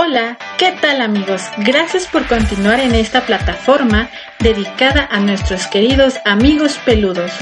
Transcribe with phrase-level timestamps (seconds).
[0.00, 1.42] Hola, ¿qué tal amigos?
[1.56, 4.08] Gracias por continuar en esta plataforma
[4.38, 7.32] dedicada a nuestros queridos amigos peludos.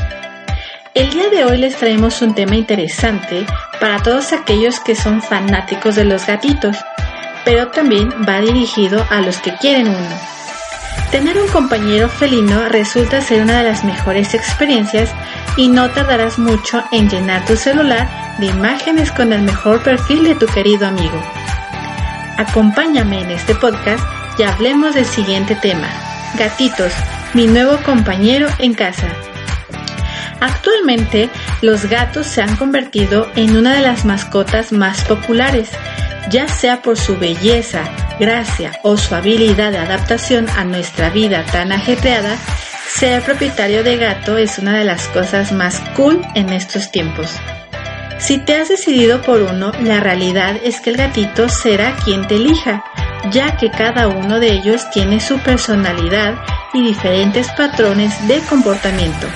[0.94, 3.44] El día de hoy les traemos un tema interesante
[3.78, 6.78] para todos aquellos que son fanáticos de los gatitos,
[7.44, 10.16] pero también va dirigido a los que quieren uno.
[11.10, 15.14] Tener un compañero felino resulta ser una de las mejores experiencias
[15.58, 20.36] y no tardarás mucho en llenar tu celular de imágenes con el mejor perfil de
[20.36, 21.22] tu querido amigo.
[22.38, 24.04] Acompáñame en este podcast
[24.38, 25.88] y hablemos del siguiente tema.
[26.38, 26.92] Gatitos,
[27.32, 29.06] mi nuevo compañero en casa.
[30.40, 31.30] Actualmente,
[31.62, 35.70] los gatos se han convertido en una de las mascotas más populares,
[36.30, 37.84] ya sea por su belleza,
[38.20, 42.36] gracia o su habilidad de adaptación a nuestra vida tan ajetreada,
[42.86, 47.30] ser propietario de gato es una de las cosas más cool en estos tiempos.
[48.18, 52.36] Si te has decidido por uno, la realidad es que el gatito será quien te
[52.36, 52.82] elija,
[53.30, 56.34] ya que cada uno de ellos tiene su personalidad
[56.72, 59.26] y diferentes patrones de comportamiento.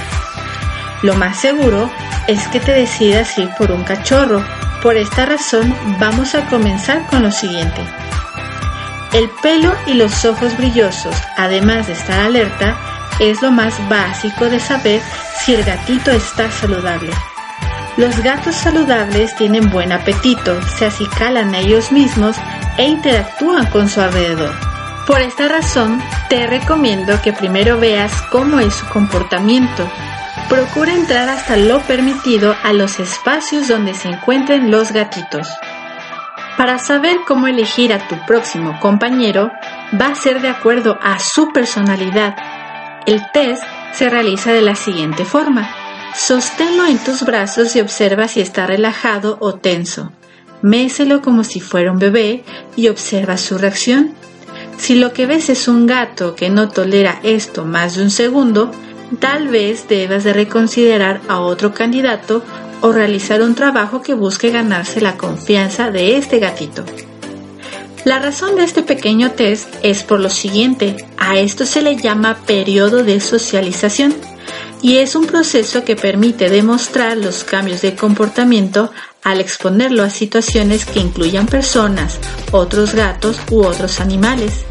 [1.03, 1.91] Lo más seguro
[2.27, 4.45] es que te decidas ir por un cachorro.
[4.83, 7.83] Por esta razón vamos a comenzar con lo siguiente.
[9.12, 12.78] El pelo y los ojos brillosos, además de estar alerta,
[13.19, 15.03] es lo más básico de saber
[15.39, 17.11] si el gatito está saludable.
[17.97, 22.37] Los gatos saludables tienen buen apetito, se acicalan a ellos mismos
[22.79, 24.55] e interactúan con su alrededor.
[25.07, 29.91] Por esta razón, te recomiendo que primero veas cómo es su comportamiento.
[30.49, 35.49] Procura entrar hasta lo permitido a los espacios donde se encuentren los gatitos.
[36.57, 39.51] Para saber cómo elegir a tu próximo compañero,
[40.01, 42.37] va a ser de acuerdo a su personalidad.
[43.07, 45.69] El test se realiza de la siguiente forma.
[46.14, 50.12] Sosténlo en tus brazos y observa si está relajado o tenso.
[50.62, 52.44] Méselo como si fuera un bebé
[52.76, 54.15] y observa su reacción.
[54.76, 58.70] Si lo que ves es un gato que no tolera esto más de un segundo,
[59.20, 62.43] tal vez debas de reconsiderar a otro candidato
[62.81, 66.84] o realizar un trabajo que busque ganarse la confianza de este gatito.
[68.04, 72.38] La razón de este pequeño test es por lo siguiente, a esto se le llama
[72.47, 74.15] periodo de socialización
[74.83, 78.91] y es un proceso que permite demostrar los cambios de comportamiento
[79.23, 82.19] al exponerlo a situaciones que incluyan personas,
[82.51, 84.65] otros gatos u otros animales.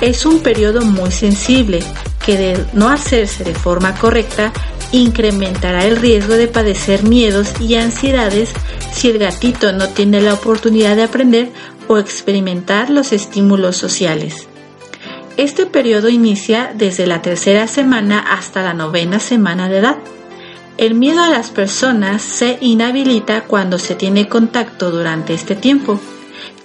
[0.00, 1.80] Es un periodo muy sensible
[2.24, 4.52] que de no hacerse de forma correcta
[4.92, 8.50] incrementará el riesgo de padecer miedos y ansiedades
[8.92, 11.50] si el gatito no tiene la oportunidad de aprender
[11.88, 14.48] o experimentar los estímulos sociales.
[15.38, 19.96] Este periodo inicia desde la tercera semana hasta la novena semana de edad.
[20.78, 26.00] El miedo a las personas se inhabilita cuando se tiene contacto durante este tiempo,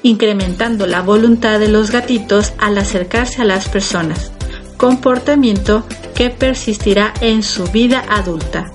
[0.02, 4.32] incrementando la voluntad de los gatitos al acercarse a las personas,
[4.78, 5.86] comportamiento
[6.16, 8.72] que persistirá en su vida adulta.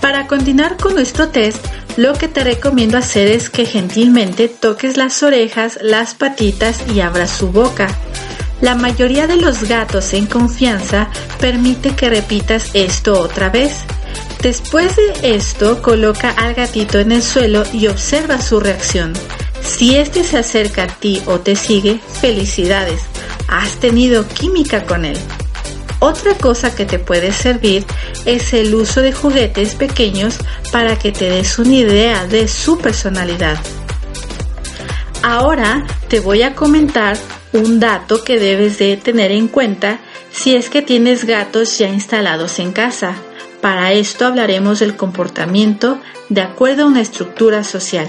[0.00, 1.62] Para continuar con nuestro test,
[1.98, 7.30] lo que te recomiendo hacer es que gentilmente toques las orejas, las patitas y abras
[7.30, 7.88] su boca.
[8.62, 13.72] La mayoría de los gatos en confianza permite que repitas esto otra vez.
[14.40, 19.14] Después de esto, coloca al gatito en el suelo y observa su reacción.
[19.60, 23.02] Si éste se acerca a ti o te sigue, felicidades,
[23.48, 25.18] has tenido química con él.
[25.98, 27.84] Otra cosa que te puede servir
[28.26, 30.36] es el uso de juguetes pequeños
[30.70, 33.58] para que te des una idea de su personalidad.
[35.24, 37.16] Ahora te voy a comentar
[37.52, 42.58] un dato que debes de tener en cuenta si es que tienes gatos ya instalados
[42.58, 43.14] en casa.
[43.60, 45.98] Para esto hablaremos del comportamiento
[46.28, 48.08] de acuerdo a una estructura social.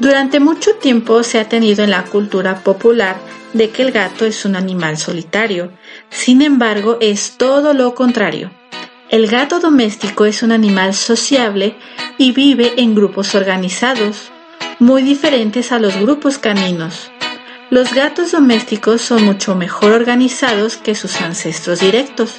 [0.00, 3.16] Durante mucho tiempo se ha tenido en la cultura popular
[3.52, 5.72] de que el gato es un animal solitario.
[6.10, 8.50] Sin embargo, es todo lo contrario.
[9.10, 11.76] El gato doméstico es un animal sociable
[12.18, 14.30] y vive en grupos organizados,
[14.78, 17.10] muy diferentes a los grupos caninos.
[17.70, 22.36] Los gatos domésticos son mucho mejor organizados que sus ancestros directos.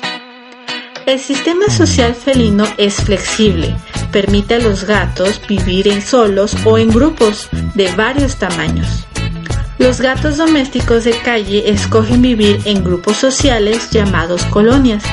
[1.06, 3.76] El sistema social felino es flexible,
[4.12, 9.06] permite a los gatos vivir en solos o en grupos de varios tamaños.
[9.78, 15.04] Los gatos domésticos de calle escogen vivir en grupos sociales llamados colonias,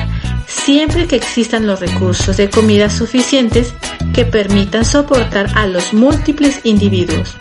[0.47, 3.75] siempre que existan los recursos de comida suficientes
[4.15, 7.37] que permitan soportar a los múltiples individuos.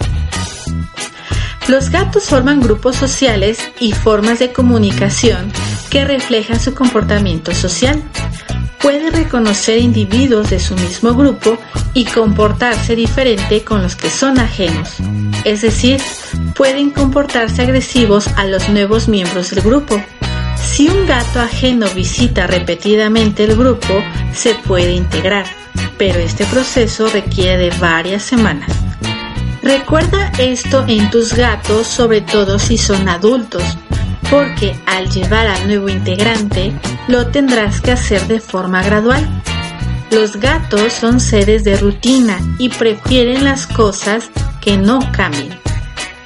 [1.68, 5.50] Los gatos forman grupos sociales y formas de comunicación
[5.90, 8.00] que reflejan su comportamiento social.
[8.80, 11.58] puede reconocer individuos de su mismo grupo
[11.92, 14.94] y comportarse diferente con los que son ajenos.
[15.44, 16.00] Es decir,
[16.54, 20.00] pueden comportarse agresivos a los nuevos miembros del grupo.
[20.56, 25.46] Si un gato ajeno visita repetidamente el grupo, se puede integrar,
[25.98, 28.85] pero este proceso requiere de varias semanas.
[29.66, 33.64] Recuerda esto en tus gatos, sobre todo si son adultos,
[34.30, 36.72] porque al llevar al nuevo integrante
[37.08, 39.26] lo tendrás que hacer de forma gradual.
[40.12, 44.30] Los gatos son seres de rutina y prefieren las cosas
[44.60, 45.58] que no cambien.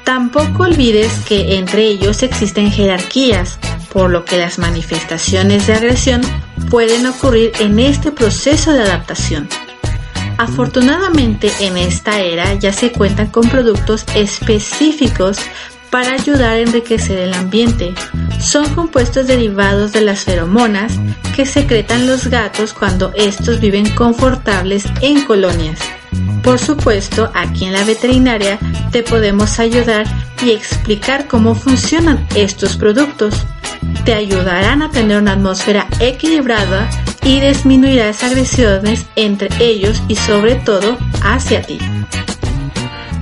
[0.04, 3.58] Tampoco olvides que entre ellos existen jerarquías,
[3.90, 6.20] por lo que las manifestaciones de agresión
[6.68, 9.48] pueden ocurrir en este proceso de adaptación.
[10.40, 15.36] Afortunadamente en esta era ya se cuentan con productos específicos
[15.90, 17.92] para ayudar a enriquecer el ambiente.
[18.40, 20.94] Son compuestos derivados de las feromonas
[21.36, 25.78] que secretan los gatos cuando estos viven confortables en colonias.
[26.42, 28.58] Por supuesto, aquí en la veterinaria
[28.92, 30.06] te podemos ayudar
[30.42, 33.46] y explicar cómo funcionan estos productos.
[34.06, 36.88] Te ayudarán a tener una atmósfera equilibrada
[37.24, 41.78] y disminuirás agresiones entre ellos y sobre todo hacia ti.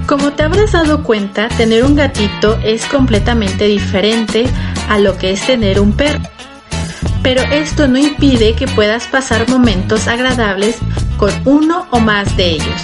[0.06, 4.46] Como te habrás dado cuenta, tener un gatito es completamente diferente
[4.88, 6.22] a lo que es tener un perro.
[7.22, 10.76] Pero esto no impide que puedas pasar momentos agradables
[11.18, 12.80] con uno o más de ellos.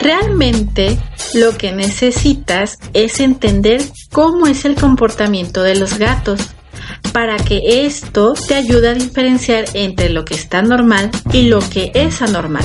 [0.00, 0.96] Realmente
[1.34, 3.82] lo que necesitas es entender
[4.12, 6.40] cómo es el comportamiento de los gatos
[7.12, 11.90] para que esto te ayude a diferenciar entre lo que está normal y lo que
[11.94, 12.64] es anormal.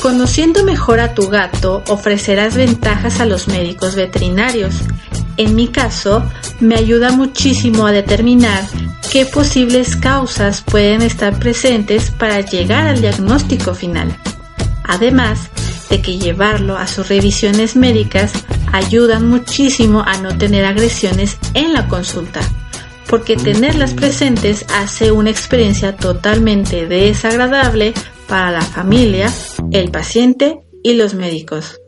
[0.00, 4.74] Conociendo mejor a tu gato, ofrecerás ventajas a los médicos veterinarios.
[5.36, 6.22] En mi caso,
[6.58, 8.64] me ayuda muchísimo a determinar
[9.10, 14.16] qué posibles causas pueden estar presentes para llegar al diagnóstico final.
[14.84, 15.50] Además
[15.90, 18.32] de que llevarlo a sus revisiones médicas
[18.72, 22.40] ayudan muchísimo a no tener agresiones en la consulta,
[23.10, 27.92] porque tenerlas presentes hace una experiencia totalmente desagradable
[28.28, 29.30] para la familia,
[29.72, 31.80] el paciente y los médicos.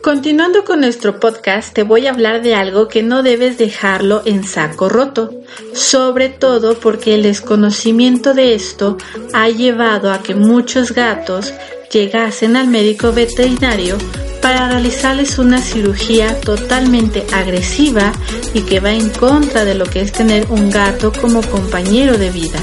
[0.00, 4.44] Continuando con nuestro podcast, te voy a hablar de algo que no debes dejarlo en
[4.44, 5.30] saco roto,
[5.72, 8.98] sobre todo porque el desconocimiento de esto
[9.32, 11.52] ha llevado a que muchos gatos
[11.90, 13.98] llegasen al médico veterinario
[14.46, 18.12] para realizarles una cirugía totalmente agresiva
[18.54, 22.30] y que va en contra de lo que es tener un gato como compañero de
[22.30, 22.60] vida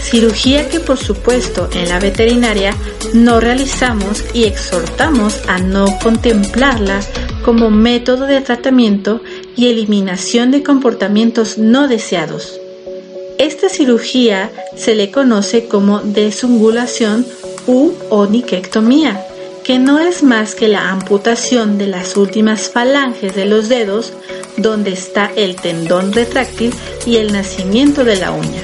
[0.00, 2.74] cirugía que por supuesto en la veterinaria
[3.12, 7.00] no realizamos y exhortamos a no contemplarla
[7.44, 9.20] como método de tratamiento
[9.56, 12.58] y eliminación de comportamientos no deseados.
[13.38, 17.26] Esta cirugía se le conoce como desungulación
[17.66, 19.26] u oniquectomía,
[19.64, 24.12] que no es más que la amputación de las últimas falanges de los dedos
[24.56, 26.72] donde está el tendón retráctil
[27.06, 28.62] y el nacimiento de la uña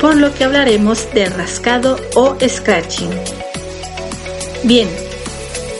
[0.00, 3.10] por lo que hablaremos de rascado o scratching.
[4.64, 4.88] Bien,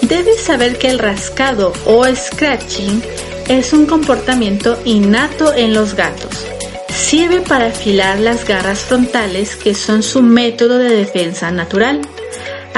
[0.02, 3.02] debes saber que el rascado o scratching
[3.48, 6.46] es un comportamiento innato en los gatos.
[6.88, 12.00] Sirve para afilar las garras frontales que son su método de defensa natural,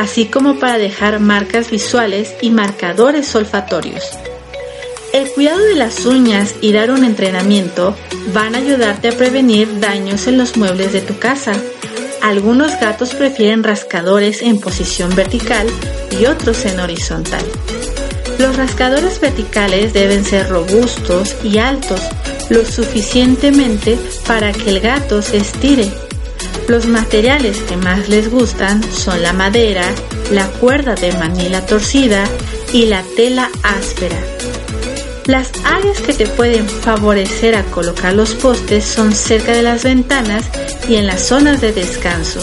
[0.00, 4.02] así como para dejar marcas visuales y marcadores olfatorios.
[5.12, 7.95] El cuidado de las uñas y dar un entrenamiento
[8.33, 11.52] van a ayudarte a prevenir daños en los muebles de tu casa.
[12.23, 15.66] Algunos gatos prefieren rascadores en posición vertical
[16.19, 17.45] y otros en horizontal.
[18.38, 22.00] Los rascadores verticales deben ser robustos y altos,
[22.49, 25.90] lo suficientemente para que el gato se estire.
[26.69, 29.85] Los materiales que más les gustan son la madera,
[30.33, 32.25] la cuerda de manila torcida
[32.73, 34.17] y la tela áspera.
[35.26, 40.45] Las áreas que te pueden favorecer a colocar los postes son cerca de las ventanas
[40.88, 42.40] y en las zonas de descanso.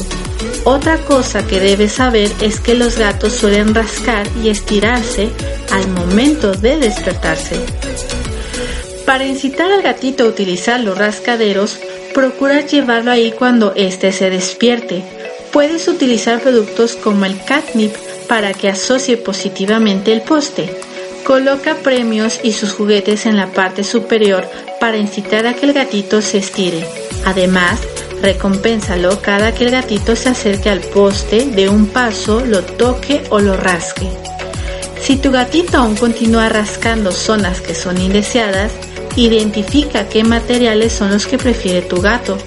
[0.64, 5.30] Otra cosa que debes saber es que los gatos suelen rascar y estirarse
[5.72, 7.60] al momento de despertarse.
[9.06, 11.80] Para incitar al gatito a utilizar los rascaderos,
[12.18, 15.04] procura llevarlo ahí cuando éste se despierte.
[15.54, 17.94] Puedes utilizar productos como el catnip
[18.28, 20.68] para que asocie positivamente el poste.
[21.24, 26.24] Coloca premios y sus juguetes en la parte superior para incitar a que el gatito
[26.24, 26.84] se estire.
[27.24, 27.80] Además,
[28.20, 33.38] recompénsalo cada que el gatito se acerque al poste de un paso, lo toque o
[33.38, 34.08] lo rasque.
[35.00, 38.72] Si tu gatito aún continúa rascando zonas que son indeseadas,
[39.18, 42.38] identifica qué materiales son los que prefiere tu gato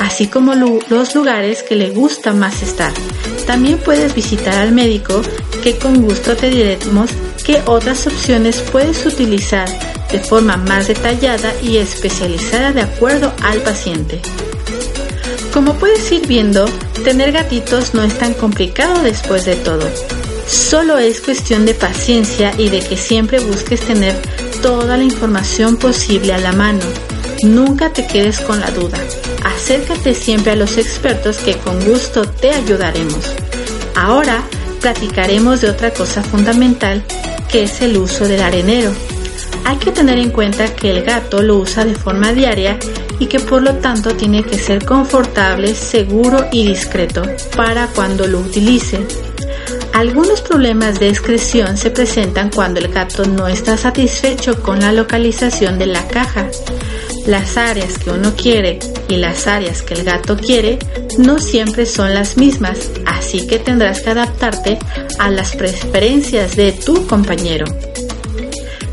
[0.00, 2.92] así como los lugares que le gusta más estar.
[3.46, 5.22] También puedes visitar al médico
[5.62, 7.10] que con gusto te diremos
[7.44, 9.68] qué otras opciones puedes utilizar
[10.10, 14.20] de forma más detallada y especializada de acuerdo al paciente.
[15.52, 16.64] Como puedes ir viendo,
[17.04, 19.86] tener gatitos no es tan complicado después de todo.
[20.46, 24.16] Solo es cuestión de paciencia y de que siempre busques tener
[24.62, 26.84] toda la información posible a la mano.
[27.42, 28.98] Nunca te quedes con la duda.
[29.44, 33.34] Acércate siempre a los expertos que con gusto te ayudaremos.
[33.94, 34.42] Ahora
[34.80, 37.04] platicaremos de otra cosa fundamental
[37.50, 38.92] que es el uso del arenero.
[39.64, 42.78] Hay que tener en cuenta que el gato lo usa de forma diaria
[43.18, 47.22] y que por lo tanto tiene que ser confortable, seguro y discreto
[47.56, 49.00] para cuando lo utilice.
[49.92, 55.78] Algunos problemas de excreción se presentan cuando el gato no está satisfecho con la localización
[55.78, 56.48] de la caja.
[57.26, 58.78] Las áreas que uno quiere
[59.08, 60.78] y las áreas que el gato quiere
[61.18, 64.78] no siempre son las mismas, así que tendrás que adaptarte
[65.18, 67.66] a las preferencias de tu compañero.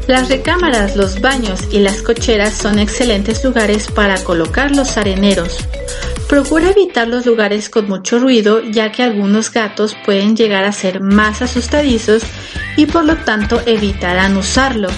[0.08, 5.58] Las recámaras, los baños y las cocheras son excelentes lugares para colocar los areneros.
[6.28, 11.00] Procura evitar los lugares con mucho ruido ya que algunos gatos pueden llegar a ser
[11.00, 12.22] más asustadizos
[12.76, 14.90] y por lo tanto evitarán usarlo.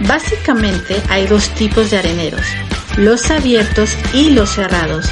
[0.00, 2.46] Básicamente hay dos tipos de areneros,
[2.98, 5.06] los abiertos y los cerrados.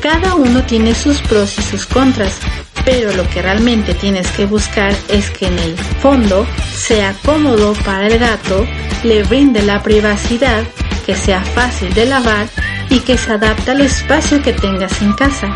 [0.00, 2.38] Cada uno tiene sus pros y sus contras,
[2.86, 8.06] pero lo que realmente tienes que buscar es que en el fondo sea cómodo para
[8.06, 8.66] el gato,
[9.04, 10.64] le brinde la privacidad,
[11.04, 12.48] que sea fácil de lavar
[12.90, 15.54] y que se adapte al espacio que tengas en casa.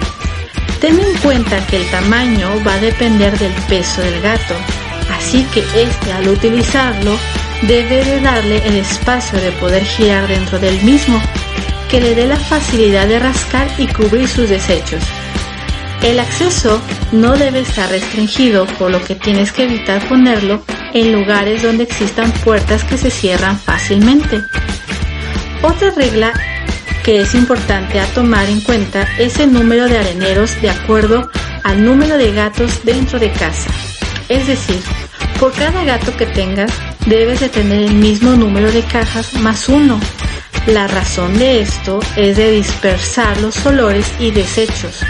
[0.81, 4.55] Ten en cuenta que el tamaño va a depender del peso del gato,
[5.17, 7.17] así que este al utilizarlo
[7.63, 11.21] debe de darle el espacio de poder girar dentro del mismo,
[11.91, 15.03] que le dé la facilidad de rascar y cubrir sus desechos.
[16.03, 16.81] El acceso
[17.13, 20.63] no debe estar restringido, por lo que tienes que evitar ponerlo
[20.95, 24.41] en lugares donde existan puertas que se cierran fácilmente.
[25.63, 26.33] Otra regla
[27.05, 31.31] que es importante a tomar en cuenta es número de areneros de acuerdo
[31.65, 33.71] al número de gatos dentro de casa.
[34.29, 34.81] Es decir,
[35.39, 36.73] por cada gato que tengas
[37.07, 39.99] debes de tener el mismo número de cajas más uno.
[40.67, 45.01] La razón de esto es de dispersar los olores y desechos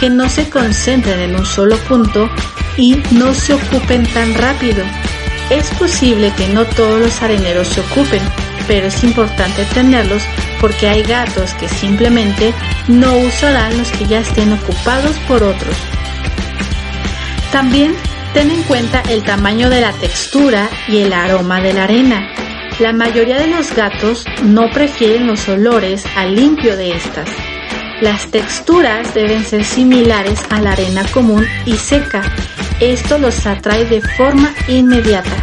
[0.00, 2.28] que no se concentren en un solo punto
[2.76, 4.84] y no se ocupen tan rápido.
[5.50, 8.20] Es posible que no todos los areneros se ocupen,
[8.66, 10.22] pero es importante tenerlos
[10.66, 12.52] porque hay gatos que simplemente
[12.88, 15.76] no usarán los que ya estén ocupados por otros.
[17.52, 17.94] También
[18.34, 22.28] ten en cuenta el tamaño de la textura y el aroma de la arena.
[22.80, 27.28] La mayoría de los gatos no prefieren los olores al limpio de estas.
[28.00, 32.22] Las texturas deben ser similares a la arena común y seca.
[32.80, 35.36] Esto los atrae de forma inmediata.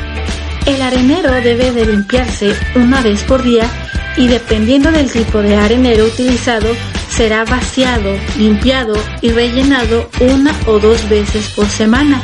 [0.65, 3.69] El arenero debe de limpiarse una vez por día
[4.17, 6.75] y dependiendo del tipo de arenero utilizado,
[7.09, 12.21] será vaciado, limpiado y rellenado una o dos veces por semana.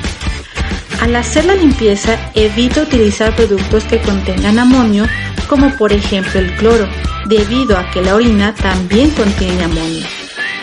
[1.02, 5.06] Al hacer la limpieza, evita utilizar productos que contengan amonio,
[5.48, 6.88] como por ejemplo el cloro,
[7.28, 10.06] debido a que la orina también contiene amonio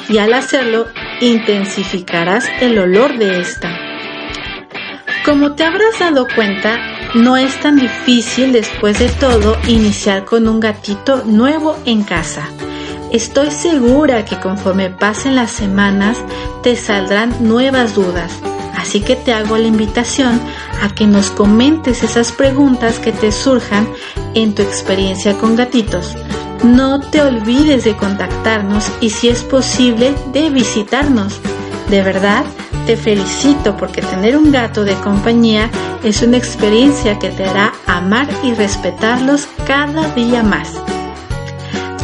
[0.08, 0.86] y al hacerlo
[1.20, 3.76] intensificarás el olor de esta.
[5.24, 6.78] Como te habrás dado cuenta,
[7.14, 12.48] no es tan difícil después de todo iniciar con un gatito nuevo en casa.
[13.12, 16.18] Estoy segura que conforme pasen las semanas
[16.62, 18.32] te saldrán nuevas dudas,
[18.76, 20.40] así que te hago la invitación
[20.82, 23.88] a que nos comentes esas preguntas que te surjan
[24.34, 26.16] en tu experiencia con gatitos.
[26.64, 31.40] No te olvides de contactarnos y si es posible de visitarnos.
[31.88, 32.44] De verdad,
[32.86, 35.68] te felicito porque tener un gato de compañía
[36.04, 40.72] es una experiencia que te hará amar y respetarlos cada día más.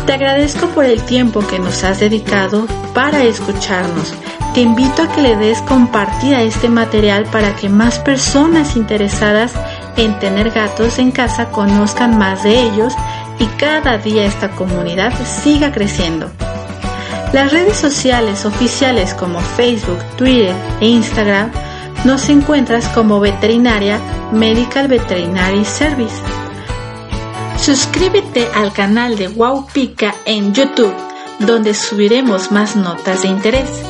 [0.06, 4.12] Te agradezco por el tiempo que nos has dedicado para escucharnos.
[4.54, 9.52] Te invito a que le des compartir este material para que más personas interesadas
[9.96, 12.92] en tener gatos en casa conozcan más de ellos
[13.38, 16.28] y cada día esta comunidad siga creciendo.
[17.32, 21.50] Las redes sociales oficiales como Facebook, Twitter e Instagram
[22.04, 23.98] nos encuentras como veterinaria
[24.32, 26.20] Medical Veterinary Service.
[27.56, 30.92] Suscríbete al canal de Wow Pica en YouTube,
[31.38, 33.82] donde subiremos más notas de interés.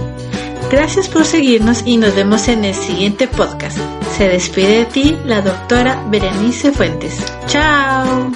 [0.70, 3.78] Gracias por seguirnos y nos vemos en el siguiente podcast.
[4.16, 7.20] Se despide de ti la doctora Berenice Fuentes.
[7.46, 8.30] ¡Chao!